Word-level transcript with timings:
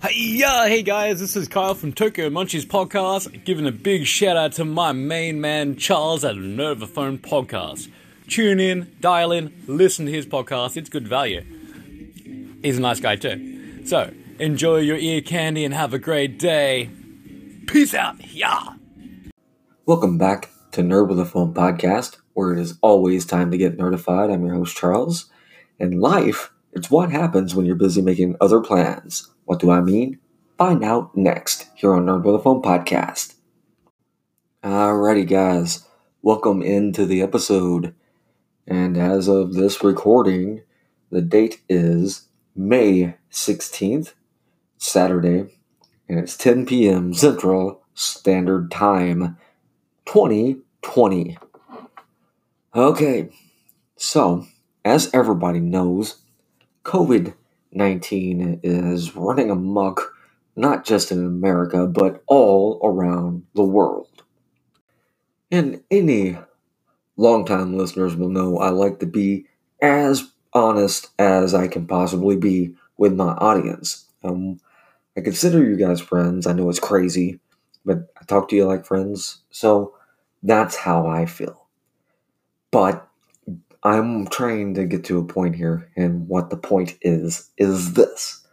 Hey, 0.00 0.14
yeah, 0.14 0.68
hey 0.68 0.84
guys, 0.84 1.18
this 1.18 1.34
is 1.34 1.48
Kyle 1.48 1.74
from 1.74 1.92
Tokyo 1.92 2.30
Munchies 2.30 2.64
Podcast, 2.64 3.44
giving 3.44 3.66
a 3.66 3.72
big 3.72 4.06
shout 4.06 4.36
out 4.36 4.52
to 4.52 4.64
my 4.64 4.92
main 4.92 5.40
man 5.40 5.74
Charles 5.74 6.24
at 6.24 6.36
Nerd 6.36 6.74
with 6.78 6.90
a 6.90 6.92
Phone 6.92 7.18
Podcast. 7.18 7.90
Tune 8.28 8.60
in, 8.60 8.94
dial 9.00 9.32
in, 9.32 9.52
listen 9.66 10.06
to 10.06 10.12
his 10.12 10.24
podcast, 10.24 10.76
it's 10.76 10.88
good 10.88 11.08
value. 11.08 11.44
He's 12.62 12.78
a 12.78 12.80
nice 12.80 13.00
guy 13.00 13.16
too. 13.16 13.84
So, 13.86 14.12
enjoy 14.38 14.78
your 14.78 14.98
ear 14.98 15.20
candy 15.20 15.64
and 15.64 15.74
have 15.74 15.92
a 15.92 15.98
great 15.98 16.38
day. 16.38 16.90
Peace 17.66 17.92
out, 17.92 18.24
yeah! 18.32 18.74
Welcome 19.84 20.16
back 20.16 20.50
to 20.72 20.82
Nerd 20.82 21.08
with 21.08 21.18
a 21.18 21.24
Phone 21.24 21.52
podcast, 21.52 22.18
where 22.34 22.52
it 22.52 22.60
is 22.60 22.78
always 22.82 23.26
time 23.26 23.50
to 23.50 23.58
get 23.58 23.76
nerdified. 23.76 24.32
I'm 24.32 24.46
your 24.46 24.54
host, 24.54 24.76
Charles. 24.76 25.26
And 25.80 26.00
life, 26.00 26.52
it's 26.78 26.92
what 26.92 27.10
happens 27.10 27.56
when 27.56 27.66
you're 27.66 27.74
busy 27.74 28.00
making 28.00 28.36
other 28.40 28.60
plans. 28.60 29.28
What 29.46 29.58
do 29.58 29.68
I 29.68 29.80
mean? 29.80 30.20
Find 30.56 30.84
out 30.84 31.16
next 31.16 31.66
here 31.74 31.92
on 31.92 32.06
Nerd 32.06 32.22
with 32.22 32.36
a 32.36 32.38
Phone 32.38 32.62
podcast. 32.62 33.34
Alrighty, 34.62 35.28
guys, 35.28 35.88
welcome 36.22 36.62
into 36.62 37.04
the 37.04 37.20
episode. 37.20 37.96
And 38.64 38.96
as 38.96 39.26
of 39.26 39.54
this 39.54 39.82
recording, 39.82 40.62
the 41.10 41.20
date 41.20 41.62
is 41.68 42.28
May 42.54 43.16
16th, 43.32 44.12
Saturday, 44.76 45.46
and 46.08 46.20
it's 46.20 46.36
10 46.36 46.64
p.m. 46.64 47.12
Central 47.12 47.82
Standard 47.94 48.70
Time 48.70 49.36
2020. 50.04 51.38
Okay, 52.72 53.30
so 53.96 54.46
as 54.84 55.10
everybody 55.12 55.58
knows, 55.58 56.18
COVID 56.88 57.34
19 57.70 58.60
is 58.62 59.14
running 59.14 59.50
amok 59.50 60.14
not 60.56 60.86
just 60.86 61.12
in 61.12 61.18
America, 61.18 61.86
but 61.86 62.22
all 62.26 62.80
around 62.82 63.44
the 63.54 63.62
world. 63.62 64.22
And 65.50 65.82
any 65.90 66.38
longtime 67.18 67.76
listeners 67.76 68.16
will 68.16 68.30
know 68.30 68.56
I 68.56 68.70
like 68.70 69.00
to 69.00 69.06
be 69.06 69.44
as 69.82 70.32
honest 70.54 71.10
as 71.18 71.52
I 71.52 71.68
can 71.68 71.86
possibly 71.86 72.36
be 72.36 72.74
with 72.96 73.12
my 73.12 73.32
audience. 73.34 74.06
Um, 74.24 74.58
I 75.14 75.20
consider 75.20 75.62
you 75.62 75.76
guys 75.76 76.00
friends. 76.00 76.46
I 76.46 76.54
know 76.54 76.70
it's 76.70 76.80
crazy, 76.80 77.38
but 77.84 78.10
I 78.18 78.24
talk 78.24 78.48
to 78.48 78.56
you 78.56 78.64
like 78.64 78.86
friends. 78.86 79.42
So 79.50 79.94
that's 80.42 80.76
how 80.76 81.06
I 81.06 81.26
feel. 81.26 81.66
But 82.70 83.07
I'm 83.82 84.26
trying 84.26 84.74
to 84.74 84.84
get 84.84 85.04
to 85.04 85.18
a 85.18 85.24
point 85.24 85.56
here, 85.56 85.90
and 85.96 86.28
what 86.28 86.50
the 86.50 86.56
point 86.56 86.96
is, 87.00 87.50
is 87.56 87.94
this. 87.94 88.46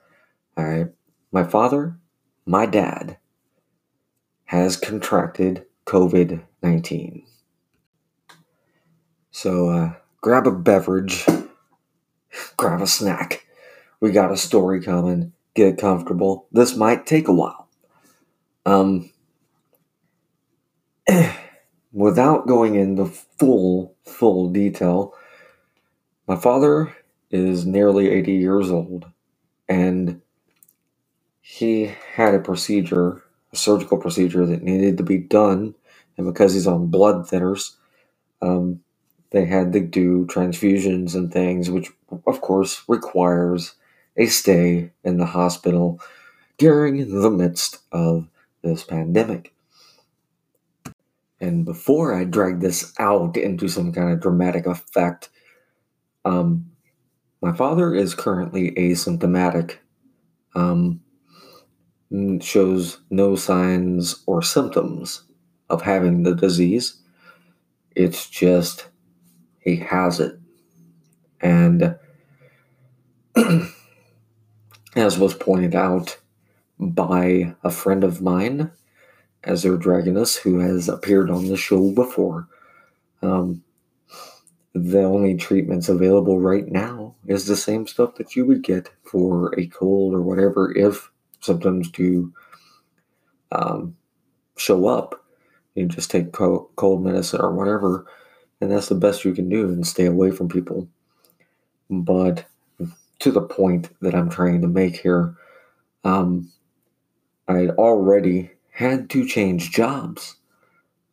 All 0.57 0.65
right. 0.65 0.87
My 1.31 1.43
father, 1.43 1.97
my 2.45 2.65
dad, 2.65 3.17
has 4.45 4.77
contracted 4.77 5.65
COVID 5.85 6.43
19. 6.61 7.25
So 9.31 9.69
uh, 9.69 9.93
grab 10.21 10.47
a 10.47 10.51
beverage, 10.51 11.25
grab 12.57 12.81
a 12.81 12.87
snack. 12.87 13.45
We 13.99 14.11
got 14.11 14.31
a 14.31 14.37
story 14.37 14.81
coming. 14.81 15.33
Get 15.55 15.77
comfortable. 15.77 16.47
This 16.51 16.75
might 16.75 17.05
take 17.05 17.27
a 17.27 17.33
while. 17.33 17.69
Um, 18.65 19.11
without 21.95 22.45
going 22.45 22.75
into 22.75 23.05
full, 23.05 23.95
full 24.03 24.49
detail, 24.49 25.13
my 26.27 26.35
father 26.35 26.93
is 27.31 27.65
nearly 27.65 28.09
80 28.09 28.33
years 28.33 28.69
old 28.69 29.05
and 29.69 30.21
he 31.39 31.93
had 32.15 32.33
a 32.35 32.39
procedure, 32.39 33.23
a 33.53 33.55
surgical 33.55 33.97
procedure 33.97 34.45
that 34.45 34.61
needed 34.61 34.97
to 34.97 35.03
be 35.03 35.17
done. 35.17 35.73
And 36.17 36.27
because 36.27 36.53
he's 36.53 36.67
on 36.67 36.87
blood 36.87 37.27
thinners, 37.27 37.75
um, 38.41 38.81
they 39.31 39.45
had 39.45 39.71
to 39.73 39.79
do 39.79 40.25
transfusions 40.25 41.15
and 41.15 41.31
things, 41.31 41.71
which 41.71 41.91
of 42.27 42.41
course 42.41 42.83
requires 42.89 43.75
a 44.17 44.25
stay 44.25 44.91
in 45.05 45.17
the 45.17 45.27
hospital 45.27 46.01
during 46.57 47.21
the 47.21 47.31
midst 47.31 47.79
of 47.93 48.27
this 48.63 48.83
pandemic. 48.83 49.54
And 51.41 51.65
before 51.65 52.13
I 52.13 52.23
drag 52.23 52.59
this 52.61 52.93
out 52.99 53.35
into 53.37 53.67
some 53.67 53.91
kind 53.91 54.11
of 54.11 54.21
dramatic 54.21 54.65
effect, 54.65 55.29
um, 56.23 56.71
my 57.41 57.53
father 57.53 57.93
is 57.93 58.15
currently 58.15 58.71
asymptomatic, 58.71 59.77
um, 60.55 61.01
shows 62.41 63.01
no 63.09 63.35
signs 63.35 64.23
or 64.25 64.41
symptoms 64.41 65.23
of 65.69 65.81
having 65.81 66.23
the 66.23 66.33
disease. 66.33 67.01
It's 67.95 68.29
just 68.29 68.87
he 69.59 69.75
has 69.77 70.19
it. 70.19 70.39
And 71.41 71.97
as 74.95 75.19
was 75.19 75.33
pointed 75.33 75.75
out 75.75 76.17
by 76.79 77.55
a 77.63 77.69
friend 77.69 78.03
of 78.03 78.21
mine, 78.21 78.71
Ezra 79.45 79.77
Dragonus, 79.77 80.37
who 80.37 80.59
has 80.59 80.89
appeared 80.89 81.29
on 81.29 81.47
the 81.47 81.57
show 81.57 81.91
before, 81.91 82.47
um, 83.21 83.63
the 84.73 85.03
only 85.03 85.35
treatments 85.35 85.87
available 85.87 86.39
right 86.39 86.67
now 86.67 87.15
is 87.27 87.45
the 87.45 87.55
same 87.55 87.87
stuff 87.87 88.15
that 88.15 88.35
you 88.35 88.45
would 88.45 88.61
get 88.61 88.89
for 89.03 89.57
a 89.57 89.67
cold 89.67 90.13
or 90.13 90.21
whatever 90.21 90.75
if 90.75 91.09
symptoms 91.39 91.89
do 91.91 92.33
um, 93.51 93.95
show 94.57 94.87
up. 94.87 95.23
You 95.75 95.85
just 95.87 96.11
take 96.11 96.31
cold 96.31 97.03
medicine 97.03 97.41
or 97.41 97.53
whatever, 97.53 98.05
and 98.59 98.71
that's 98.71 98.89
the 98.89 98.95
best 98.95 99.25
you 99.25 99.33
can 99.33 99.49
do 99.49 99.67
and 99.67 99.85
stay 99.85 100.05
away 100.05 100.31
from 100.31 100.49
people. 100.49 100.89
But 101.89 102.45
to 103.19 103.31
the 103.31 103.41
point 103.41 103.89
that 104.01 104.15
I'm 104.15 104.29
trying 104.29 104.61
to 104.61 104.67
make 104.67 104.97
here, 104.97 105.35
um, 106.03 106.51
I 107.47 107.67
already 107.67 108.51
had 108.75 109.09
to 109.09 109.25
change 109.25 109.71
jobs, 109.71 110.35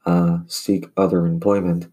uh, 0.05 0.39
seek 0.49 0.87
other 0.97 1.27
employment 1.27 1.87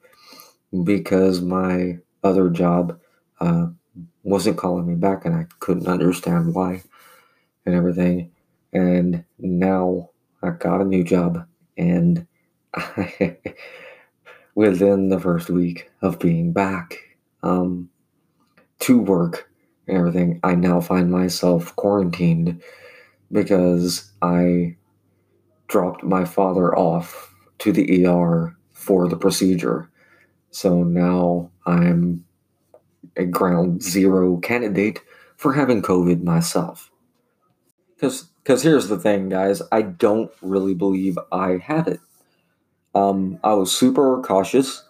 because 0.84 1.42
my 1.42 2.00
other 2.24 2.50
job 2.50 3.00
uh, 3.40 3.68
wasn't 4.24 4.58
calling 4.58 4.88
me 4.88 4.96
back 4.96 5.26
and 5.26 5.36
I 5.36 5.46
couldn't 5.60 5.88
understand 5.88 6.56
why 6.56 6.82
and 7.66 7.76
everything. 7.76 8.32
And 8.74 9.24
now 9.38 10.10
I 10.42 10.52
got 10.52 10.82
a 10.82 10.86
new 10.86 11.04
job 11.04 11.46
and 11.78 12.26
I, 12.74 13.38
within 14.56 15.10
the 15.10 15.20
first 15.20 15.52
week 15.52 15.92
of 16.02 16.20
being 16.20 16.52
back 16.52 16.98
um, 17.44 17.90
to 18.80 19.00
work 19.00 19.52
and 19.88 19.98
everything, 19.98 20.40
I 20.44 20.56
now 20.56 20.82
find 20.82 21.12
myself 21.12 21.76
quarantined 21.76 22.64
because 23.32 24.12
I 24.24 24.78
dropped 25.70 26.04
my 26.04 26.26
father 26.26 26.76
off 26.76 27.34
to 27.60 27.72
the 27.72 28.06
ER 28.06 28.58
for 28.74 29.08
the 29.08 29.18
procedure 29.18 29.90
so 30.52 30.84
now 30.84 31.52
I'm 31.66 32.26
a 33.16 33.26
ground 33.26 33.84
zero 33.84 34.38
candidate 34.38 35.02
for 35.36 35.54
having 35.54 35.82
COVID 35.82 36.24
myself. 36.24 36.92
Because 37.96 38.24
because 38.44 38.64
here's 38.64 38.88
the 38.88 38.98
thing, 38.98 39.30
guys, 39.30 39.62
I 39.72 39.84
don't 39.84 40.32
really 40.42 40.74
believe 40.74 41.20
I 41.32 41.58
had 41.58 41.88
it. 41.88 42.00
Um, 42.96 43.40
I 43.44 43.54
was 43.54 43.76
super 43.76 44.22
cautious 44.22 44.84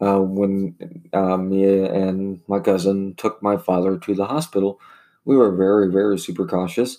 uh, 0.00 0.20
when 0.20 0.74
uh, 1.12 1.36
me 1.36 1.84
and 1.84 2.40
my 2.48 2.60
cousin 2.60 3.14
took 3.16 3.42
my 3.42 3.58
father 3.58 3.98
to 3.98 4.14
the 4.14 4.24
hospital. 4.24 4.80
We 5.26 5.36
were 5.36 5.54
very, 5.54 5.92
very 5.92 6.18
super 6.18 6.46
cautious. 6.46 6.98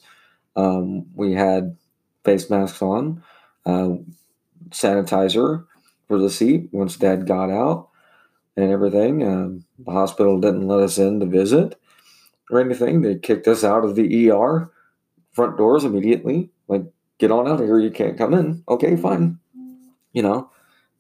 Um, 0.56 1.08
we 1.16 1.34
had 1.34 1.78
face 2.30 2.50
masks 2.50 2.82
on, 2.82 3.24
uh, 3.66 3.90
sanitizer, 4.70 5.66
for 6.08 6.18
the 6.18 6.30
seat 6.30 6.68
once 6.72 6.98
dad 6.98 7.28
got 7.28 7.50
out 7.50 7.90
and 8.58 8.72
everything. 8.72 9.24
Um, 9.24 9.66
the 9.86 9.92
hospital 9.92 10.40
didn't 10.40 10.68
let 10.68 10.82
us 10.82 10.98
in 10.98 11.20
to 11.20 11.26
visit 11.26 11.80
or 12.50 12.60
anything. 12.60 13.02
They 13.02 13.18
kicked 13.18 13.48
us 13.48 13.64
out 13.64 13.86
of 13.86 13.96
the 13.96 14.30
ER 14.32 14.72
front 15.32 15.58
doors 15.58 15.84
immediately. 15.84 16.50
Like, 16.68 16.84
get 17.20 17.32
on 17.32 17.48
out 17.48 17.62
of 17.62 17.68
here. 17.68 17.80
You 17.80 17.92
can't 17.92 18.18
come 18.18 18.34
in. 18.34 18.64
Okay, 18.68 18.96
fine. 18.96 19.38
You 20.14 20.24
know, 20.24 20.50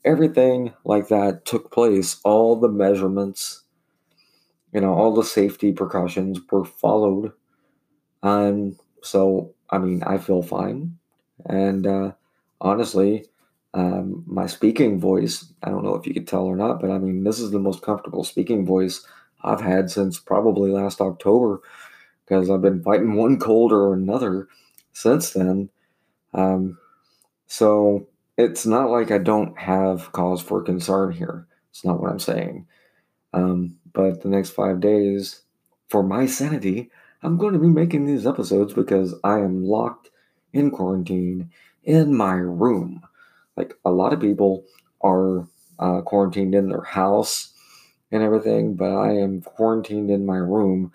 everything 0.05 0.73
like 0.85 1.07
that 1.07 1.45
took 1.45 1.71
place. 1.71 2.21
All 2.23 2.55
the 2.55 2.69
measurements, 2.69 3.63
you 4.71 4.81
know, 4.81 4.93
all 4.93 5.13
the 5.15 5.23
safety 5.23 5.71
precautions 5.71 6.39
were 6.51 6.65
followed. 6.65 7.31
And 8.21 8.77
so, 9.01 9.55
I 9.71 9.79
mean, 9.79 10.03
I 10.03 10.19
feel 10.19 10.43
fine. 10.43 10.98
And 11.45 11.87
uh, 11.87 12.11
honestly, 12.61 13.25
um, 13.73 14.23
my 14.27 14.47
speaking 14.47 14.99
voice, 14.99 15.45
I 15.63 15.69
don't 15.69 15.83
know 15.83 15.95
if 15.95 16.07
you 16.07 16.13
could 16.13 16.27
tell 16.27 16.45
or 16.45 16.55
not, 16.55 16.81
but 16.81 16.91
I 16.91 16.97
mean, 16.97 17.23
this 17.23 17.39
is 17.39 17.51
the 17.51 17.59
most 17.59 17.81
comfortable 17.81 18.23
speaking 18.23 18.65
voice 18.65 19.05
I've 19.43 19.61
had 19.61 19.89
since 19.89 20.19
probably 20.19 20.71
last 20.71 21.01
October 21.01 21.61
because 22.25 22.49
I've 22.49 22.61
been 22.61 22.83
fighting 22.83 23.15
one 23.15 23.39
cold 23.39 23.71
or 23.71 23.93
another 23.93 24.47
since 24.93 25.31
then. 25.31 25.69
Um, 26.33 26.77
so 27.47 28.07
it's 28.37 28.65
not 28.65 28.89
like 28.89 29.11
I 29.11 29.17
don't 29.17 29.57
have 29.59 30.11
cause 30.11 30.41
for 30.41 30.61
concern 30.61 31.11
here. 31.11 31.47
It's 31.71 31.85
not 31.85 31.99
what 31.99 32.11
I'm 32.11 32.19
saying. 32.19 32.67
Um, 33.33 33.77
but 33.93 34.21
the 34.21 34.29
next 34.29 34.51
five 34.51 34.79
days, 34.79 35.41
for 35.89 36.03
my 36.03 36.25
sanity, 36.25 36.89
I'm 37.23 37.37
going 37.37 37.53
to 37.53 37.59
be 37.59 37.67
making 37.67 38.05
these 38.05 38.25
episodes 38.27 38.73
because 38.73 39.15
I 39.23 39.39
am 39.39 39.65
locked 39.65 40.08
in 40.53 40.71
quarantine 40.71 41.51
in 41.83 42.15
my 42.15 42.33
room. 42.33 43.01
Like 43.55 43.73
a 43.85 43.91
lot 43.91 44.13
of 44.13 44.21
people 44.21 44.65
are 45.01 45.47
uh, 45.79 46.01
quarantined 46.01 46.55
in 46.55 46.69
their 46.69 46.83
house 46.83 47.53
and 48.11 48.23
everything, 48.23 48.75
but 48.75 48.91
I 48.91 49.13
am 49.13 49.41
quarantined 49.41 50.09
in 50.09 50.25
my 50.25 50.37
room. 50.37 50.91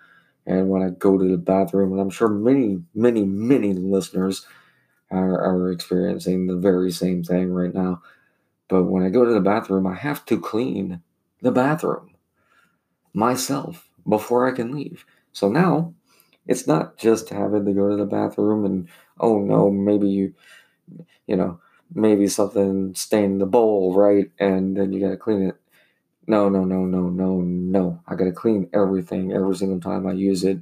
And 0.47 0.69
when 0.69 0.83
I 0.83 0.91
go 0.91 1.17
to 1.17 1.29
the 1.29 1.39
bathroom, 1.39 1.93
and 1.93 2.01
I'm 2.01 2.11
sure 2.11 2.29
many, 2.29 2.83
many, 2.95 3.25
many 3.25 3.73
listeners 3.73 4.47
are, 5.11 5.41
are 5.41 5.71
experiencing 5.71 6.47
the 6.47 6.57
very 6.57 6.91
same 6.91 7.23
thing 7.23 7.53
right 7.53 7.73
now. 7.73 8.03
But 8.69 8.85
when 8.85 9.03
I 9.03 9.09
go 9.09 9.25
to 9.25 9.33
the 9.33 9.41
bathroom, 9.41 9.87
I 9.87 9.95
have 9.95 10.25
to 10.27 10.41
clean 10.41 11.01
the 11.41 11.53
bathroom 11.53 12.15
myself 13.15 13.89
before 14.09 14.47
I 14.47 14.53
can 14.53 14.73
leave. 14.73 15.07
So 15.33 15.49
now 15.49 15.95
it's 16.47 16.67
not 16.67 16.97
just 16.97 17.31
having 17.31 17.65
to 17.65 17.73
go 17.73 17.89
to 17.91 17.97
the 17.97 18.05
bathroom 18.05 18.65
and, 18.65 18.89
oh 19.19 19.39
no, 19.39 19.71
maybe 19.71 20.09
you, 20.09 20.35
you 21.27 21.37
know, 21.37 21.61
maybe 21.95 22.29
something 22.29 22.95
stained 22.95 23.41
the 23.41 23.47
bowl, 23.47 23.95
right? 23.95 24.31
And 24.39 24.77
then 24.77 24.93
you 24.93 25.01
got 25.01 25.11
to 25.11 25.17
clean 25.17 25.43
it. 25.43 25.57
No, 26.27 26.49
no, 26.49 26.65
no, 26.65 26.85
no, 26.85 27.09
no, 27.09 27.41
no. 27.41 28.01
I 28.07 28.15
got 28.15 28.25
to 28.25 28.33
clean 28.33 28.71
everything 28.73 29.33
every 29.33 29.57
single 29.57 29.81
time 29.81 30.07
I 30.07 30.13
use 30.13 30.45
it. 30.45 30.59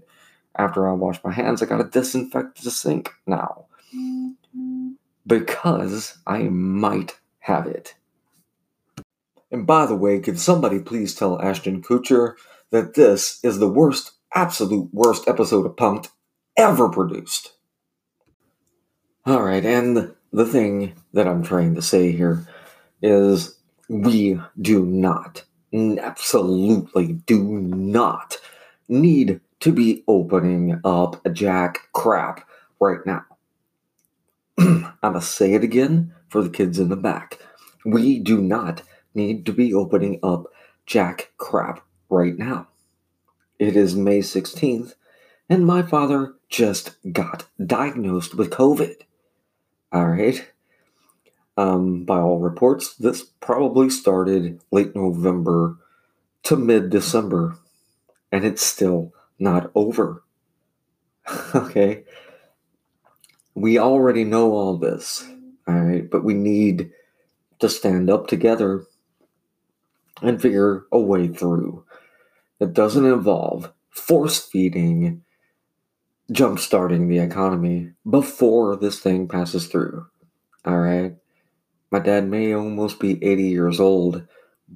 After 0.56 0.88
I 0.88 0.92
wash 0.92 1.22
my 1.24 1.32
hands, 1.32 1.62
I 1.62 1.66
got 1.66 1.78
to 1.78 1.84
disinfect 1.84 2.62
the 2.62 2.70
sink 2.70 3.12
now 3.26 3.66
because 5.26 6.18
I 6.26 6.42
might 6.42 7.18
have 7.40 7.66
it. 7.66 7.94
And 9.50 9.66
by 9.66 9.86
the 9.86 9.96
way, 9.96 10.20
could 10.20 10.38
somebody 10.38 10.78
please 10.78 11.14
tell 11.14 11.40
Ashton 11.40 11.82
Kutcher 11.82 12.34
that 12.70 12.94
this 12.94 13.38
is 13.44 13.58
the 13.58 13.68
worst, 13.68 14.12
absolute 14.34 14.88
worst 14.92 15.28
episode 15.28 15.66
of 15.66 15.76
Punked 15.76 16.08
ever 16.56 16.88
produced? 16.88 17.52
Alright, 19.26 19.64
and 19.64 20.14
the 20.32 20.46
thing 20.46 20.94
that 21.12 21.28
I'm 21.28 21.42
trying 21.42 21.74
to 21.74 21.82
say 21.82 22.12
here 22.12 22.46
is 23.02 23.56
we 23.88 24.40
do 24.60 24.84
not, 24.84 25.44
absolutely 25.72 27.12
do 27.26 27.42
not 27.42 28.38
need 28.88 29.40
to 29.60 29.72
be 29.72 30.02
opening 30.08 30.80
up 30.84 31.24
jack 31.32 31.88
crap 31.92 32.48
right 32.80 33.04
now. 33.06 33.24
I'm 34.58 34.94
going 35.02 35.14
to 35.14 35.20
say 35.20 35.54
it 35.54 35.62
again 35.62 36.14
for 36.28 36.42
the 36.42 36.50
kids 36.50 36.78
in 36.78 36.88
the 36.88 36.96
back. 36.96 37.38
We 37.84 38.18
do 38.18 38.40
not 38.40 38.82
need 39.14 39.46
to 39.46 39.52
be 39.52 39.72
opening 39.72 40.18
up 40.22 40.46
jack 40.86 41.32
crap 41.36 41.84
right 42.08 42.36
now. 42.36 42.68
It 43.62 43.76
is 43.76 43.94
May 43.94 44.18
16th, 44.18 44.96
and 45.48 45.64
my 45.64 45.82
father 45.82 46.34
just 46.48 46.96
got 47.12 47.46
diagnosed 47.64 48.34
with 48.34 48.50
COVID. 48.50 49.02
All 49.92 50.06
right. 50.06 50.50
Um, 51.56 52.02
by 52.02 52.18
all 52.18 52.40
reports, 52.40 52.96
this 52.96 53.22
probably 53.22 53.88
started 53.88 54.60
late 54.72 54.96
November 54.96 55.76
to 56.42 56.56
mid 56.56 56.90
December, 56.90 57.56
and 58.32 58.44
it's 58.44 58.64
still 58.64 59.14
not 59.38 59.70
over. 59.76 60.24
okay. 61.54 62.02
We 63.54 63.78
already 63.78 64.24
know 64.24 64.54
all 64.54 64.76
this, 64.76 65.24
all 65.68 65.74
right, 65.76 66.10
but 66.10 66.24
we 66.24 66.34
need 66.34 66.90
to 67.60 67.68
stand 67.68 68.10
up 68.10 68.26
together 68.26 68.86
and 70.20 70.42
figure 70.42 70.84
a 70.90 70.98
way 70.98 71.28
through 71.28 71.84
that 72.62 72.74
doesn't 72.74 73.04
involve 73.04 73.72
force 73.90 74.38
feeding, 74.38 75.24
jump 76.30 76.60
starting 76.60 77.08
the 77.08 77.18
economy 77.18 77.90
before 78.08 78.76
this 78.76 79.00
thing 79.00 79.26
passes 79.26 79.66
through. 79.66 80.06
All 80.64 80.78
right. 80.78 81.16
My 81.90 81.98
dad 81.98 82.28
may 82.28 82.52
almost 82.52 83.00
be 83.00 83.20
80 83.20 83.42
years 83.42 83.80
old, 83.80 84.28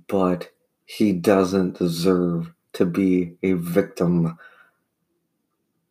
but 0.08 0.50
he 0.84 1.12
doesn't 1.12 1.78
deserve 1.78 2.52
to 2.72 2.86
be 2.86 3.36
a 3.44 3.52
victim. 3.52 4.36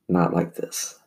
Not 0.10 0.34
like 0.34 0.56
this. 0.56 1.00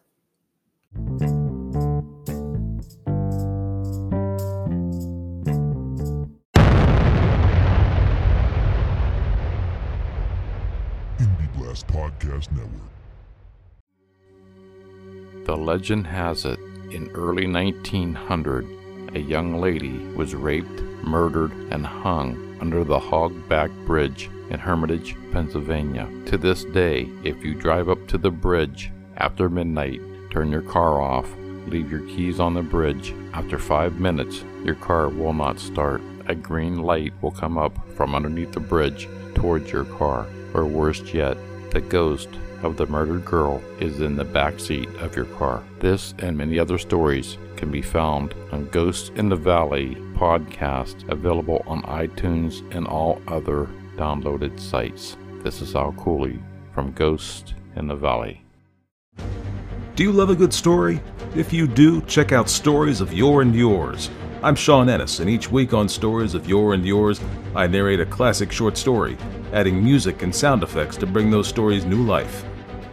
Podcast 11.98 12.52
Network. 12.52 12.88
The 15.46 15.56
legend 15.56 16.06
has 16.06 16.44
it 16.44 16.60
in 16.92 17.10
early 17.12 17.48
1900, 17.48 18.66
a 19.14 19.18
young 19.18 19.60
lady 19.60 19.98
was 20.14 20.32
raped, 20.32 20.80
murdered, 21.02 21.50
and 21.72 21.84
hung 21.84 22.56
under 22.60 22.84
the 22.84 23.00
Hogback 23.00 23.72
Bridge 23.84 24.30
in 24.48 24.60
Hermitage, 24.60 25.16
Pennsylvania. 25.32 26.08
To 26.26 26.38
this 26.38 26.62
day, 26.66 27.08
if 27.24 27.42
you 27.44 27.56
drive 27.56 27.88
up 27.88 28.06
to 28.08 28.18
the 28.18 28.30
bridge 28.30 28.92
after 29.16 29.48
midnight, 29.48 30.00
turn 30.30 30.52
your 30.52 30.62
car 30.62 31.00
off, 31.00 31.28
leave 31.66 31.90
your 31.90 32.06
keys 32.06 32.38
on 32.38 32.54
the 32.54 32.62
bridge, 32.62 33.12
after 33.34 33.58
five 33.58 33.98
minutes, 33.98 34.44
your 34.64 34.76
car 34.76 35.08
will 35.08 35.32
not 35.32 35.58
start. 35.58 36.00
A 36.26 36.34
green 36.36 36.78
light 36.78 37.12
will 37.22 37.32
come 37.32 37.58
up 37.58 37.76
from 37.96 38.14
underneath 38.14 38.52
the 38.52 38.60
bridge 38.60 39.08
towards 39.34 39.72
your 39.72 39.84
car, 39.84 40.28
or 40.54 40.64
worst 40.64 41.12
yet, 41.12 41.36
the 41.70 41.80
ghost 41.80 42.28
of 42.62 42.76
the 42.76 42.86
murdered 42.86 43.24
girl 43.24 43.62
is 43.78 44.00
in 44.00 44.16
the 44.16 44.24
back 44.24 44.58
seat 44.58 44.88
of 44.96 45.14
your 45.14 45.26
car. 45.26 45.62
This 45.80 46.14
and 46.18 46.36
many 46.36 46.58
other 46.58 46.78
stories 46.78 47.36
can 47.56 47.70
be 47.70 47.82
found 47.82 48.34
on 48.52 48.68
Ghosts 48.68 49.10
in 49.16 49.28
the 49.28 49.36
Valley 49.36 49.96
podcast, 50.14 51.08
available 51.08 51.62
on 51.66 51.82
iTunes 51.82 52.62
and 52.74 52.86
all 52.86 53.20
other 53.28 53.68
downloaded 53.96 54.58
sites. 54.58 55.16
This 55.42 55.60
is 55.60 55.76
Al 55.76 55.92
Cooley 55.92 56.38
from 56.72 56.92
Ghost 56.92 57.54
in 57.76 57.86
the 57.86 57.96
Valley. 57.96 58.42
Do 59.94 60.04
you 60.04 60.12
love 60.12 60.30
a 60.30 60.36
good 60.36 60.54
story? 60.54 61.00
If 61.34 61.52
you 61.52 61.66
do, 61.66 62.00
check 62.02 62.32
out 62.32 62.48
Stories 62.48 63.00
of 63.00 63.12
Yore 63.12 63.42
and 63.42 63.54
Yours. 63.54 64.10
I'm 64.42 64.54
Sean 64.54 64.88
Ennis, 64.88 65.18
and 65.18 65.28
each 65.28 65.50
week 65.50 65.74
on 65.74 65.88
Stories 65.88 66.34
of 66.34 66.48
Yore 66.48 66.74
and 66.74 66.86
Yours, 66.86 67.20
I 67.56 67.66
narrate 67.66 67.98
a 67.98 68.06
classic 68.06 68.52
short 68.52 68.76
story, 68.76 69.18
adding 69.52 69.82
music 69.82 70.22
and 70.22 70.34
sound 70.34 70.62
effects 70.62 70.96
to 70.96 71.06
bring 71.06 71.30
those 71.30 71.48
stories 71.48 71.84
new 71.84 72.02
life. 72.02 72.44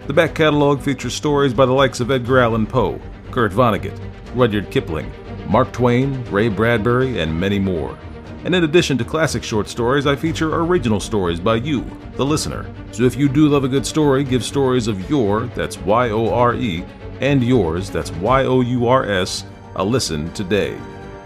The 0.08 0.14
back 0.14 0.36
catalog 0.36 0.82
features 0.82 1.14
stories 1.14 1.54
by 1.54 1.66
the 1.66 1.74
likes 1.74 2.00
of 2.00 2.12
Edgar 2.12 2.40
Allan 2.40 2.68
Poe, 2.68 3.00
Kurt 3.32 3.52
Vonnegut, 3.52 4.00
Rudyard 4.34 4.70
Kipling, 4.70 5.12
Mark 5.48 5.72
Twain, 5.72 6.24
Ray 6.32 6.50
Bradbury, 6.50 7.20
and 7.20 7.40
many 7.40 7.60
more. 7.60 7.98
And 8.44 8.54
in 8.54 8.64
addition 8.64 8.98
to 9.00 9.04
classic 9.04 9.44
short 9.44 9.68
stories, 9.68 10.06
I 10.06 10.16
feature 10.16 10.56
original 10.56 11.00
stories 11.00 11.40
by 11.40 11.56
you, 11.56 11.84
the 12.14 12.26
listener. 12.26 12.66
So 12.92 13.04
if 13.04 13.16
you 13.16 13.28
do 13.28 13.48
love 13.48 13.64
a 13.64 13.68
good 13.68 13.86
story, 13.86 14.24
give 14.24 14.44
stories 14.44 14.88
of 14.88 15.10
yore, 15.10 15.48
that's 15.56 15.80
Y 15.80 16.12
O 16.12 16.32
R 16.32 16.54
E, 16.54 16.86
and 17.22 17.44
yours, 17.44 17.90
that's 17.90 18.12
Y 18.12 18.44
O 18.44 18.62
U 18.62 18.88
R 18.88 19.10
S, 19.10 19.46
a 19.76 19.84
listen 19.84 20.32
today 20.34 20.78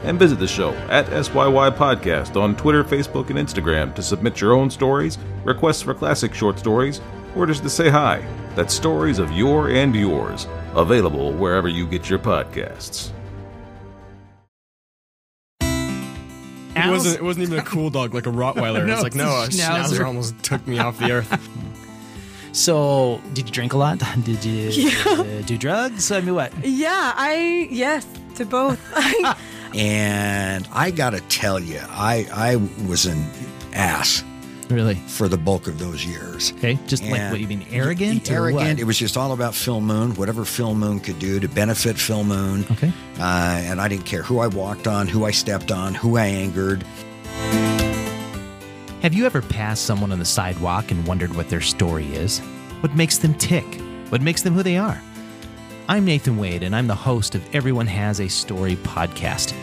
and 0.04 0.18
visit 0.20 0.40
the 0.40 0.48
show 0.48 0.72
at 0.90 1.06
SYY 1.08 1.76
Podcast 1.76 2.40
on 2.42 2.56
Twitter, 2.56 2.84
Facebook, 2.84 3.30
and 3.30 3.38
Instagram 3.40 3.94
to 3.96 4.02
submit 4.02 4.40
your 4.42 4.54
own 4.54 4.70
stories, 4.70 5.18
requests 5.44 5.82
for 5.82 5.94
classic 5.94 6.34
short 6.34 6.58
stories, 6.60 7.02
or 7.36 7.46
just 7.46 7.64
to 7.64 7.70
say 7.70 7.90
hi. 7.90 8.24
That's 8.56 8.74
Stories 8.74 9.20
of 9.20 9.32
Yore 9.32 9.70
and 9.70 9.96
Yours, 9.96 10.48
available 10.76 11.32
wherever 11.34 11.68
you 11.68 11.86
get 11.88 12.10
your 12.10 12.20
podcasts. 12.20 13.12
It 16.76 16.90
wasn't. 16.90 17.16
It 17.18 17.24
wasn't 17.24 17.44
even 17.44 17.60
a 17.60 17.64
cool 17.64 17.90
dog 17.90 18.14
like 18.14 18.26
a 18.26 18.30
Rottweiler. 18.32 18.86
No, 18.88 18.94
it's 18.94 19.04
like 19.04 19.16
no, 19.16 19.28
a 19.42 19.46
it's 19.46 19.60
schnauzer 19.60 20.00
schnauzer. 20.00 20.06
almost 20.06 20.42
took 20.44 20.66
me 20.66 20.80
off 20.80 20.98
the 21.00 21.12
earth. 21.12 21.50
So, 22.52 23.22
did 23.34 23.46
you 23.48 23.54
drink 23.54 23.74
a 23.74 23.78
lot? 23.78 24.00
Did 24.24 24.44
you 24.44 24.70
Yeah. 24.70 24.94
uh, 25.08 25.42
do 25.44 25.56
drugs? 25.56 26.12
I 26.12 26.20
mean, 26.20 26.34
what? 26.34 26.52
Yeah, 26.66 27.14
I 27.16 27.68
yes 27.70 28.08
to 28.36 28.46
both. 28.46 28.80
And 29.76 30.68
I 30.72 30.92
got 30.92 31.12
to 31.12 31.22
tell 31.22 31.60
you, 31.60 31.80
I, 31.90 32.28
I 32.34 32.56
was 32.88 33.06
an 33.06 33.24
ass 33.74 34.24
Really? 34.70 34.96
for 34.96 35.28
the 35.28 35.38
bulk 35.38 35.68
of 35.68 35.80
those 35.80 36.06
years. 36.06 36.54
Okay, 36.58 36.78
just 36.88 37.04
like 37.04 37.32
what 37.32 37.40
you 37.40 37.48
mean, 37.48 37.66
arrogant? 37.72 38.30
Arrogant. 38.30 38.80
It 38.80 38.84
was 38.84 38.98
just 38.98 39.18
all 39.18 39.32
about 39.32 39.56
Phil 39.56 39.82
Moon, 39.82 40.14
whatever 40.16 40.46
Phil 40.46 40.76
Moon 40.76 41.00
could 41.00 41.18
do 41.20 41.40
to 41.40 41.48
benefit 41.48 41.98
Phil 41.98 42.24
Moon. 42.24 42.66
Okay. 42.72 42.92
Uh, 43.20 43.62
and 43.64 43.82
I 43.82 43.88
didn't 43.88 44.06
care 44.06 44.22
who 44.24 44.40
I 44.40 44.48
walked 44.48 44.88
on, 44.88 45.08
who 45.08 45.26
I 45.26 45.32
stepped 45.32 45.72
on, 45.72 45.94
who 45.96 46.18
I 46.18 46.26
angered. 46.26 46.84
Have 49.02 49.14
you 49.14 49.26
ever 49.26 49.42
passed 49.42 49.86
someone 49.86 50.12
on 50.12 50.20
the 50.20 50.26
sidewalk 50.26 50.92
and 50.92 51.08
wondered 51.08 51.36
what 51.36 51.50
their 51.50 51.62
story 51.62 52.06
is? 52.08 52.40
What 52.82 52.96
makes 52.96 53.20
them 53.20 53.34
tick? 53.36 53.66
What 54.10 54.22
makes 54.22 54.42
them 54.42 54.54
who 54.54 54.62
they 54.62 54.78
are? 54.78 55.02
I'm 55.90 56.06
Nathan 56.06 56.38
Wade, 56.38 56.62
and 56.62 56.76
I'm 56.76 56.86
the 56.86 56.94
host 56.94 57.34
of 57.34 57.56
Everyone 57.56 57.88
Has 57.88 58.20
a 58.20 58.28
Story 58.28 58.76
podcast. 58.76 59.56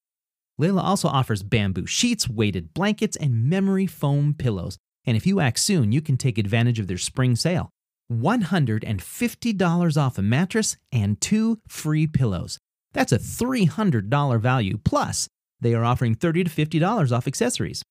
Layla 0.60 0.82
also 0.82 1.08
offers 1.08 1.42
bamboo 1.42 1.86
sheets, 1.86 2.28
weighted 2.28 2.72
blankets, 2.72 3.16
and 3.16 3.44
memory 3.44 3.86
foam 3.86 4.34
pillows. 4.34 4.78
And 5.04 5.16
if 5.16 5.26
you 5.26 5.40
act 5.40 5.58
soon, 5.58 5.92
you 5.92 6.00
can 6.00 6.16
take 6.16 6.38
advantage 6.38 6.78
of 6.78 6.86
their 6.86 6.98
spring 6.98 7.36
sale. 7.36 7.70
$150 8.10 9.96
off 9.96 10.18
a 10.18 10.22
mattress 10.22 10.76
and 10.92 11.20
two 11.20 11.58
free 11.68 12.06
pillows. 12.06 12.58
That's 12.92 13.12
a 13.12 13.18
$300 13.18 14.40
value. 14.40 14.78
Plus, 14.78 15.28
they 15.60 15.74
are 15.74 15.84
offering 15.84 16.14
30 16.14 16.44
to 16.44 16.50
$50 16.50 17.12
off 17.12 17.26
accessories. 17.26 17.82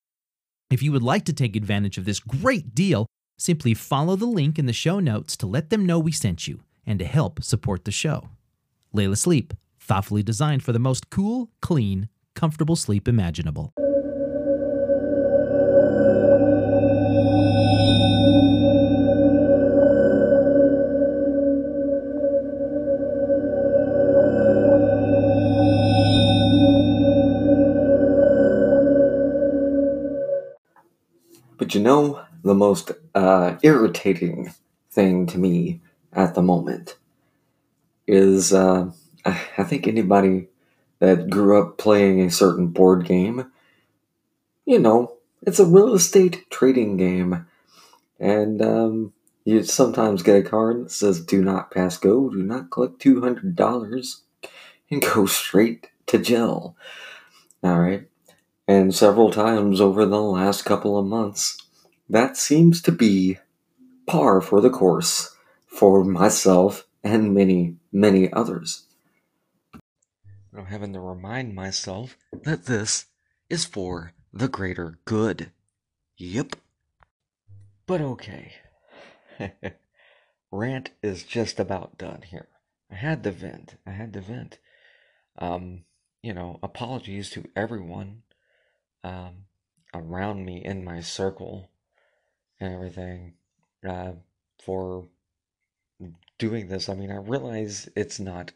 If 0.71 0.81
you 0.81 0.91
would 0.91 1.03
like 1.03 1.25
to 1.25 1.33
take 1.33 1.55
advantage 1.55 1.97
of 1.97 2.05
this 2.05 2.19
great 2.19 2.73
deal, 2.73 3.05
simply 3.37 3.73
follow 3.73 4.15
the 4.15 4.25
link 4.25 4.57
in 4.57 4.65
the 4.65 4.73
show 4.73 4.99
notes 4.99 5.37
to 5.37 5.45
let 5.45 5.69
them 5.69 5.85
know 5.85 5.99
we 5.99 6.11
sent 6.11 6.47
you 6.47 6.61
and 6.85 6.97
to 6.99 7.05
help 7.05 7.43
support 7.43 7.85
the 7.85 7.91
show. 7.91 8.29
Layla 8.95 9.17
Sleep, 9.17 9.53
thoughtfully 9.79 10.23
designed 10.23 10.63
for 10.63 10.71
the 10.71 10.79
most 10.79 11.09
cool, 11.09 11.51
clean, 11.61 12.09
comfortable 12.35 12.75
sleep 12.75 13.07
imaginable. 13.07 13.73
But 31.57 31.73
you 31.73 31.81
know, 31.81 32.21
the 32.43 32.53
most 32.53 32.91
uh, 33.15 33.57
irritating 33.63 34.53
thing 34.91 35.25
to 35.27 35.39
me 35.39 35.81
at 36.13 36.35
the 36.35 36.41
moment 36.41 36.97
is 38.07 38.53
uh, 38.53 38.91
I 39.25 39.63
think 39.63 39.87
anybody 39.87 40.47
that 40.99 41.29
grew 41.29 41.61
up 41.61 41.77
playing 41.77 42.21
a 42.21 42.31
certain 42.31 42.67
board 42.67 43.05
game, 43.05 43.51
you 44.65 44.79
know, 44.79 45.13
it's 45.41 45.59
a 45.59 45.65
real 45.65 45.93
estate 45.93 46.49
trading 46.49 46.97
game. 46.97 47.45
And 48.19 48.61
um, 48.61 49.13
you 49.43 49.63
sometimes 49.63 50.23
get 50.23 50.37
a 50.45 50.49
card 50.49 50.85
that 50.85 50.91
says, 50.91 51.23
Do 51.23 51.43
not 51.43 51.71
pass 51.71 51.97
go, 51.97 52.29
do 52.29 52.41
not 52.41 52.71
collect 52.71 52.99
$200, 52.99 54.15
and 54.89 55.01
go 55.13 55.25
straight 55.25 55.89
to 56.07 56.17
jail. 56.17 56.75
All 57.63 57.79
right. 57.79 58.07
And 58.67 58.95
several 58.95 59.31
times 59.31 59.79
over 59.79 60.05
the 60.05 60.21
last 60.21 60.63
couple 60.63 60.97
of 60.97 61.05
months, 61.05 61.57
that 62.09 62.37
seems 62.37 62.81
to 62.83 62.91
be 62.91 63.37
par 64.07 64.41
for 64.41 64.61
the 64.61 64.69
course 64.69 65.35
for 65.67 66.03
myself 66.03 66.87
and 67.03 67.33
many, 67.33 67.75
many 67.91 68.31
others. 68.33 68.84
I'm 70.57 70.65
having 70.67 70.93
to 70.93 70.99
remind 70.99 71.53
myself 71.53 72.17
that 72.43 72.65
this 72.65 73.05
is 73.49 73.65
for 73.65 74.13
the 74.31 74.47
greater 74.47 74.99
good. 75.05 75.51
Yep. 76.17 76.55
But 77.85 78.01
okay. 78.01 78.53
Rant 80.51 80.91
is 81.03 81.23
just 81.23 81.59
about 81.59 81.97
done 81.97 82.21
here. 82.21 82.47
I 82.91 82.95
had 82.95 83.23
to 83.23 83.31
vent. 83.31 83.75
I 83.85 83.91
had 83.91 84.13
to 84.13 84.21
vent. 84.21 84.59
Um, 85.37 85.83
you 86.21 86.33
know, 86.33 86.59
apologies 86.63 87.29
to 87.31 87.45
everyone 87.55 88.23
um, 89.03 89.45
around 89.93 90.45
me 90.45 90.63
in 90.63 90.83
my 90.83 91.01
circle 91.01 91.69
and 92.59 92.73
everything 92.73 93.33
uh, 93.87 94.13
for 94.63 95.07
doing 96.37 96.67
this. 96.67 96.89
I 96.89 96.95
mean, 96.95 97.11
I 97.11 97.17
realize 97.17 97.89
it's 97.95 98.19
not 98.19 98.51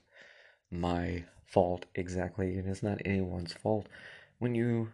my 0.71 1.25
fault 1.49 1.85
exactly, 1.95 2.57
and 2.57 2.67
it's 2.67 2.83
not 2.83 3.01
anyone's 3.05 3.53
fault 3.53 3.87
when 4.39 4.55
you 4.55 4.89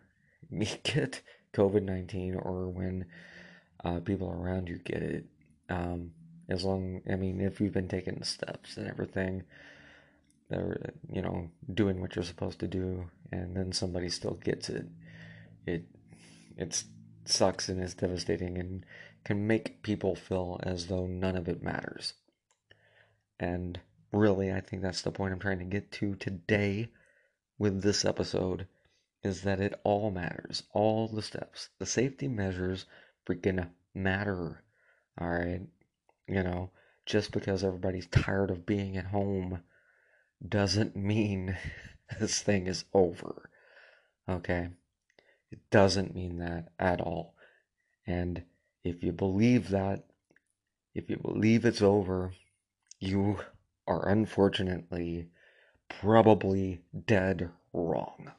get 0.84 1.22
COVID 1.54 1.84
19 1.84 2.36
or 2.36 2.68
when 2.68 3.06
uh, 3.84 4.00
people 4.00 4.30
around 4.30 4.68
you 4.68 4.78
get 4.78 5.02
it. 5.02 5.26
Um, 5.70 6.12
as 6.48 6.64
long, 6.64 7.02
I 7.12 7.16
mean, 7.16 7.42
if 7.42 7.60
you've 7.60 7.74
been 7.74 7.88
taking 7.88 8.24
steps 8.24 8.78
and 8.78 8.88
everything, 8.88 9.44
they're, 10.50 10.94
you 11.12 11.22
know, 11.22 11.50
doing 11.74 12.00
what 12.00 12.16
you're 12.16 12.24
supposed 12.24 12.60
to 12.60 12.68
do, 12.68 13.10
and 13.32 13.56
then 13.56 13.72
somebody 13.72 14.10
still 14.10 14.36
gets 14.36 14.70
it, 14.70 14.86
it, 15.66 15.86
it 16.56 16.84
sucks 17.26 17.68
and 17.68 17.84
is 17.84 17.96
devastating 17.96 18.60
and 18.60 18.86
can 19.24 19.48
make 19.48 19.82
people 19.82 20.16
feel 20.16 20.60
as 20.62 20.86
though 20.86 21.08
none 21.08 21.36
of 21.36 21.50
it 21.50 21.64
matters. 21.64 22.14
And 23.40 23.80
really, 24.16 24.52
I 24.52 24.62
think 24.62 24.82
that's 24.82 25.02
the 25.02 25.12
point 25.12 25.34
I'm 25.34 25.40
trying 25.40 25.60
to 25.60 25.66
get 25.66 25.92
to 25.94 26.16
today 26.16 26.90
with 27.58 27.82
this 27.82 28.06
episode 28.06 28.68
is 29.24 29.42
that 29.42 29.60
it 29.60 29.80
all 29.84 30.12
matters. 30.12 30.64
All 30.74 31.08
the 31.08 31.22
steps, 31.22 31.70
the 31.80 31.86
safety 31.86 32.28
measures 32.28 32.86
freaking 33.28 33.68
matter. 33.94 34.64
All 35.20 35.30
right. 35.30 35.62
You 36.28 36.44
know, 36.44 36.72
just 37.06 37.32
because 37.32 37.64
everybody's 37.64 38.08
tired 38.08 38.52
of 38.52 38.66
being 38.66 38.98
at 38.98 39.06
home 39.06 39.62
doesn't 40.48 40.96
mean 40.96 41.58
this 42.20 42.42
thing 42.42 42.68
is 42.68 42.86
over. 42.94 43.50
Okay. 44.30 44.70
It 45.52 45.60
doesn't 45.72 46.16
mean 46.16 46.38
that 46.40 46.70
at 46.80 47.02
all. 47.02 47.36
And 48.06 48.44
if 48.84 49.04
you 49.04 49.12
believe 49.12 49.70
that, 49.70 50.06
if 50.94 51.10
you 51.10 51.18
believe 51.18 51.66
it's 51.66 51.82
over, 51.82 52.34
you 53.00 53.40
are 53.88 54.08
unfortunately 54.08 55.28
probably 55.90 56.82
dead 57.06 57.50
wrong. 57.74 58.32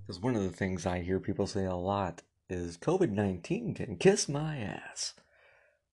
Because 0.00 0.20
one 0.20 0.36
of 0.36 0.42
the 0.42 0.50
things 0.50 0.86
I 0.86 1.00
hear 1.00 1.18
people 1.18 1.46
say 1.46 1.64
a 1.64 1.74
lot 1.74 2.22
is 2.48 2.76
COVID 2.76 3.10
19 3.10 3.74
can 3.74 3.96
kiss 3.96 4.28
my 4.28 4.58
ass. 4.58 5.14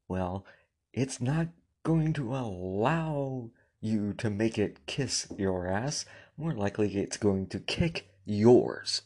Well, 0.07 0.45
it's 0.93 1.21
not 1.21 1.47
going 1.83 2.13
to 2.13 2.35
allow 2.35 3.51
you 3.79 4.13
to 4.13 4.29
make 4.29 4.57
it 4.57 4.85
kiss 4.85 5.27
your 5.37 5.67
ass. 5.67 6.05
More 6.37 6.53
likely, 6.53 6.97
it's 6.97 7.17
going 7.17 7.47
to 7.47 7.59
kick 7.59 8.09
yours. 8.25 9.01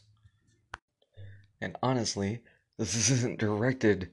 And 1.60 1.76
honestly, 1.82 2.42
this 2.76 3.10
isn't 3.10 3.38
directed 3.38 4.10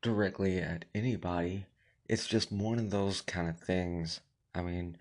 directly 0.00 0.58
at 0.58 0.84
anybody. 0.94 1.66
It's 2.08 2.26
just 2.26 2.52
one 2.52 2.78
of 2.78 2.90
those 2.90 3.20
kind 3.20 3.48
of 3.48 3.58
things 3.58 4.20
I 4.56 4.62
mean, 4.62 4.96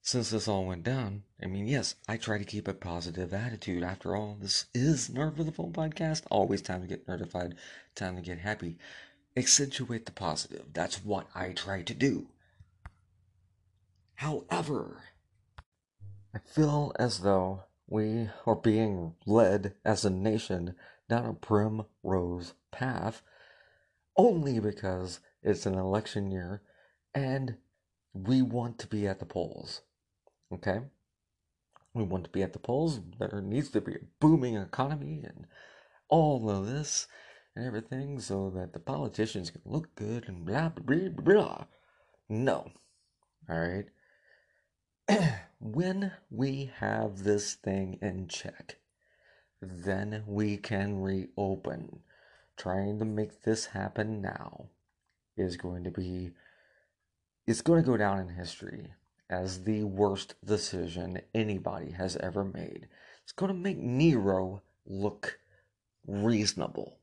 since 0.00 0.30
this 0.30 0.48
all 0.48 0.64
went 0.64 0.82
down, 0.82 1.24
I 1.42 1.46
mean, 1.46 1.66
yes, 1.66 1.94
I 2.08 2.16
try 2.16 2.38
to 2.38 2.44
keep 2.44 2.66
a 2.66 2.72
positive 2.72 3.34
attitude. 3.34 3.82
After 3.82 4.16
all, 4.16 4.38
this 4.40 4.64
is 4.72 5.10
Nerd 5.10 5.36
with 5.36 5.48
a 5.48 5.52
Phone 5.52 5.72
podcast. 5.72 6.22
Always 6.30 6.62
time 6.62 6.80
to 6.80 6.86
get 6.86 7.06
nerdified, 7.06 7.52
time 7.94 8.16
to 8.16 8.22
get 8.22 8.38
happy. 8.38 8.78
Accentuate 9.36 10.06
the 10.06 10.12
positive. 10.12 10.64
That's 10.72 11.04
what 11.04 11.26
I 11.34 11.50
try 11.50 11.82
to 11.82 11.92
do. 11.92 12.28
However, 14.14 15.02
I 16.34 16.38
feel 16.38 16.92
as 16.98 17.20
though 17.20 17.64
we 17.86 18.30
are 18.46 18.56
being 18.56 19.16
led 19.26 19.74
as 19.84 20.04
a 20.06 20.10
nation 20.10 20.74
down 21.10 21.26
a 21.26 21.34
primrose 21.34 22.54
path 22.70 23.20
only 24.16 24.58
because 24.58 25.20
it's 25.42 25.66
an 25.66 25.74
election 25.74 26.30
year 26.30 26.62
and 27.14 27.56
we 28.26 28.42
want 28.42 28.78
to 28.78 28.86
be 28.86 29.06
at 29.06 29.18
the 29.18 29.26
polls. 29.26 29.82
Okay? 30.52 30.80
We 31.94 32.04
want 32.04 32.24
to 32.24 32.30
be 32.30 32.42
at 32.42 32.52
the 32.52 32.58
polls. 32.58 33.00
There 33.18 33.40
needs 33.40 33.70
to 33.70 33.80
be 33.80 33.94
a 33.94 34.06
booming 34.20 34.56
economy 34.56 35.22
and 35.24 35.46
all 36.08 36.50
of 36.50 36.66
this 36.66 37.06
and 37.54 37.66
everything 37.66 38.20
so 38.20 38.50
that 38.50 38.72
the 38.72 38.78
politicians 38.78 39.50
can 39.50 39.62
look 39.64 39.94
good 39.94 40.28
and 40.28 40.44
blah, 40.44 40.70
blah, 40.70 41.08
blah, 41.08 41.22
blah. 41.22 41.64
No. 42.28 42.70
All 43.48 43.58
right? 43.58 43.86
when 45.60 46.12
we 46.30 46.70
have 46.78 47.24
this 47.24 47.54
thing 47.54 47.98
in 48.00 48.28
check, 48.28 48.76
then 49.60 50.22
we 50.26 50.56
can 50.56 51.00
reopen. 51.00 52.00
Trying 52.56 52.98
to 52.98 53.04
make 53.04 53.42
this 53.42 53.66
happen 53.66 54.20
now 54.20 54.66
is 55.36 55.56
going 55.56 55.84
to 55.84 55.90
be 55.90 56.32
it's 57.48 57.62
going 57.62 57.82
to 57.82 57.90
go 57.90 57.96
down 57.96 58.18
in 58.20 58.28
history 58.28 58.88
as 59.30 59.64
the 59.64 59.82
worst 59.82 60.34
decision 60.44 61.18
anybody 61.34 61.92
has 61.92 62.14
ever 62.18 62.44
made. 62.44 62.86
It's 63.22 63.32
going 63.32 63.48
to 63.48 63.58
make 63.58 63.78
Nero 63.78 64.60
look 64.84 65.38
reasonable. 66.06 66.98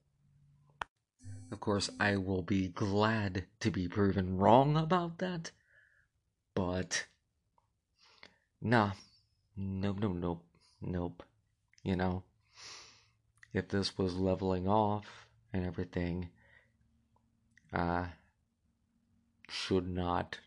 Of 1.51 1.59
course, 1.59 1.89
I 1.99 2.17
will 2.17 2.43
be 2.43 2.67
glad 2.67 3.45
to 3.59 3.71
be 3.71 3.87
proven 3.87 4.37
wrong 4.37 4.77
about 4.77 5.17
that, 5.17 5.49
but 6.53 7.07
nah, 8.61 8.91
nope, 9.57 9.97
nope, 9.99 10.15
nope, 10.15 10.45
nope. 10.79 11.23
You 11.83 11.95
know, 11.95 12.23
if 13.51 13.69
this 13.69 13.97
was 13.97 14.15
leveling 14.15 14.67
off 14.67 15.07
and 15.51 15.65
everything, 15.65 16.29
uh, 17.73 18.05
should 19.47 19.87
not 19.87 20.39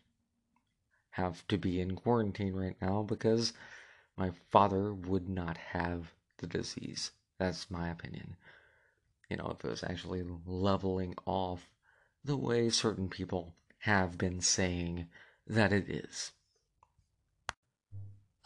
have 1.11 1.47
to 1.47 1.57
be 1.57 1.81
in 1.81 1.95
quarantine 1.95 2.53
right 2.53 2.77
now 2.81 3.03
because 3.03 3.53
my 4.17 4.31
father 4.49 4.93
would 4.93 5.29
not 5.29 5.57
have 5.57 6.13
the 6.37 6.47
disease. 6.47 7.11
That's 7.37 7.69
my 7.71 7.89
opinion. 7.89 8.35
You 9.29 9.37
know, 9.37 9.55
if 9.57 9.63
it 9.63 9.69
was 9.69 9.83
actually 9.83 10.23
leveling 10.45 11.15
off 11.25 11.67
the 12.23 12.37
way 12.37 12.69
certain 12.69 13.09
people 13.09 13.53
have 13.79 14.17
been 14.17 14.41
saying 14.41 15.07
that 15.47 15.71
it 15.71 15.89
is. 15.89 16.31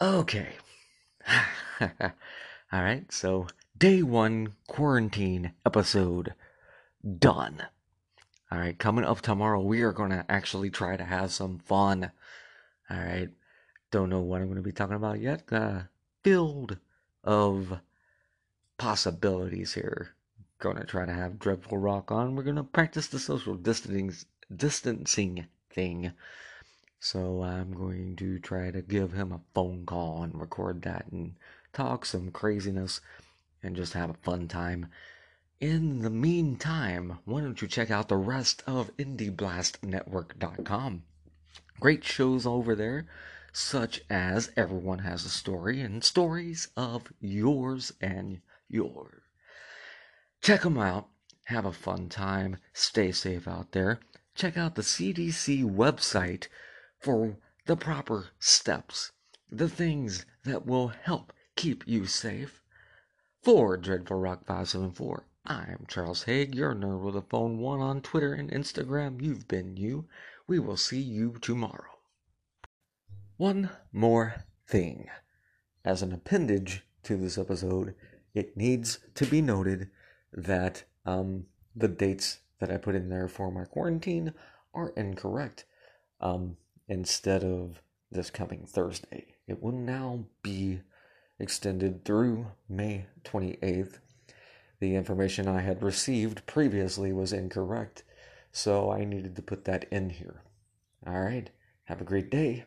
Okay. 0.00 0.54
Alright, 2.72 3.12
so 3.12 3.46
day 3.76 4.02
one 4.02 4.54
quarantine 4.66 5.52
episode 5.64 6.34
done. 7.18 7.62
All 8.54 8.60
right, 8.60 8.78
coming 8.78 9.04
up 9.04 9.20
tomorrow, 9.20 9.60
we 9.60 9.82
are 9.82 9.92
going 9.92 10.10
to 10.10 10.24
actually 10.28 10.70
try 10.70 10.96
to 10.96 11.02
have 11.02 11.32
some 11.32 11.58
fun. 11.58 12.12
All 12.88 12.96
right, 12.96 13.28
don't 13.90 14.08
know 14.08 14.20
what 14.20 14.40
I'm 14.40 14.46
going 14.46 14.58
to 14.58 14.62
be 14.62 14.70
talking 14.70 14.94
about 14.94 15.20
yet. 15.20 15.52
Uh, 15.52 15.80
filled 16.22 16.78
of 17.24 17.80
possibilities 18.78 19.74
here. 19.74 20.14
Going 20.60 20.76
to 20.76 20.84
try 20.84 21.04
to 21.04 21.12
have 21.12 21.40
Dreadful 21.40 21.78
Rock 21.78 22.12
on. 22.12 22.36
We're 22.36 22.44
going 22.44 22.54
to 22.54 22.62
practice 22.62 23.08
the 23.08 23.18
social 23.18 23.56
distancing 23.56 24.14
distancing 24.54 25.48
thing. 25.70 26.12
So 27.00 27.42
I'm 27.42 27.72
going 27.72 28.14
to 28.16 28.38
try 28.38 28.70
to 28.70 28.82
give 28.82 29.14
him 29.14 29.32
a 29.32 29.40
phone 29.52 29.84
call 29.84 30.22
and 30.22 30.40
record 30.40 30.82
that 30.82 31.06
and 31.10 31.34
talk 31.72 32.06
some 32.06 32.30
craziness 32.30 33.00
and 33.64 33.74
just 33.74 33.94
have 33.94 34.10
a 34.10 34.14
fun 34.22 34.46
time. 34.46 34.86
In 35.60 36.00
the 36.00 36.10
meantime, 36.10 37.20
why 37.24 37.40
don't 37.40 37.62
you 37.62 37.68
check 37.68 37.90
out 37.90 38.08
the 38.08 38.16
rest 38.16 38.62
of 38.66 38.94
IndieBlastNetwork.com? 38.98 41.04
Great 41.80 42.04
shows 42.04 42.44
over 42.44 42.74
there, 42.74 43.06
such 43.52 44.02
as 44.10 44.50
Everyone 44.56 44.98
Has 44.98 45.24
a 45.24 45.30
Story 45.30 45.80
and 45.80 46.04
Stories 46.04 46.68
of 46.76 47.12
Yours 47.20 47.92
and 48.00 48.42
Yours. 48.68 49.22
Check 50.42 50.62
them 50.62 50.76
out. 50.76 51.08
Have 51.44 51.64
a 51.64 51.72
fun 51.72 52.08
time. 52.08 52.58
Stay 52.72 53.12
safe 53.12 53.48
out 53.48 53.72
there. 53.72 54.00
Check 54.34 54.58
out 54.58 54.74
the 54.74 54.82
CDC 54.82 55.64
website 55.64 56.48
for 56.98 57.38
the 57.64 57.76
proper 57.76 58.30
steps, 58.38 59.12
the 59.50 59.68
things 59.68 60.26
that 60.42 60.66
will 60.66 60.88
help 60.88 61.32
keep 61.56 61.86
you 61.86 62.06
safe. 62.06 62.60
For 63.42 63.76
Dreadful 63.76 64.18
Rock 64.18 64.44
574, 64.44 65.26
I'm 65.46 65.84
Charles 65.88 66.22
Haig, 66.22 66.54
your 66.54 66.74
nerd 66.74 67.02
with 67.02 67.16
a 67.16 67.20
phone 67.20 67.58
one 67.58 67.78
on 67.78 68.00
Twitter 68.00 68.32
and 68.32 68.50
Instagram. 68.50 69.22
You've 69.22 69.46
been 69.46 69.76
you. 69.76 70.06
We 70.46 70.58
will 70.58 70.78
see 70.78 71.00
you 71.00 71.34
tomorrow. 71.38 71.98
One 73.36 73.68
more 73.92 74.46
thing. 74.66 75.10
As 75.84 76.00
an 76.00 76.14
appendage 76.14 76.86
to 77.02 77.18
this 77.18 77.36
episode, 77.36 77.94
it 78.32 78.56
needs 78.56 79.00
to 79.16 79.26
be 79.26 79.42
noted 79.42 79.90
that 80.32 80.84
um, 81.04 81.44
the 81.76 81.88
dates 81.88 82.38
that 82.58 82.70
I 82.70 82.78
put 82.78 82.94
in 82.94 83.10
there 83.10 83.28
for 83.28 83.52
my 83.52 83.66
quarantine 83.66 84.32
are 84.72 84.94
incorrect. 84.96 85.66
Um, 86.22 86.56
instead 86.88 87.44
of 87.44 87.82
this 88.10 88.30
coming 88.30 88.64
Thursday, 88.64 89.34
it 89.46 89.62
will 89.62 89.72
now 89.72 90.24
be 90.42 90.80
extended 91.38 92.02
through 92.06 92.46
May 92.66 93.08
28th 93.24 93.98
the 94.84 94.96
information 94.96 95.48
I 95.48 95.62
had 95.62 95.82
received 95.82 96.44
previously 96.44 97.10
was 97.10 97.32
incorrect, 97.32 98.02
so 98.52 98.90
I 98.92 99.06
needed 99.06 99.34
to 99.36 99.42
put 99.42 99.64
that 99.64 99.86
in 99.90 100.10
here. 100.10 100.42
All 101.06 101.22
right, 101.22 101.48
have 101.84 102.02
a 102.02 102.04
great 102.04 102.30
day. 102.30 102.66